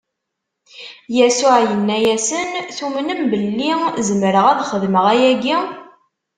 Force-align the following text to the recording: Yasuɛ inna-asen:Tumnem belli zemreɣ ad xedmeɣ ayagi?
Yasuɛ 1.17 1.55
inna-asen:Tumnem 1.65 3.21
belli 3.31 3.71
zemreɣ 4.07 4.45
ad 4.51 4.61
xedmeɣ 4.69 5.05
ayagi? 5.13 5.57